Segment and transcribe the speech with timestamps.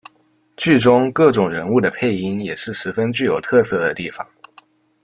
[0.57, 4.25] 剧中各种人物的配音也是十分具有特色的地方。